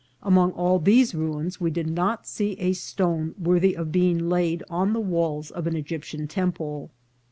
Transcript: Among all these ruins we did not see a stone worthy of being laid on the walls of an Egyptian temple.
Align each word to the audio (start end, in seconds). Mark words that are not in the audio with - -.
Among 0.23 0.51
all 0.53 0.79
these 0.79 1.13
ruins 1.13 1.61
we 1.61 1.69
did 1.69 1.85
not 1.87 2.25
see 2.25 2.53
a 2.53 2.73
stone 2.73 3.35
worthy 3.37 3.75
of 3.77 3.91
being 3.91 4.29
laid 4.29 4.63
on 4.67 4.93
the 4.93 4.99
walls 4.99 5.51
of 5.51 5.67
an 5.67 5.75
Egyptian 5.75 6.27
temple. 6.27 6.89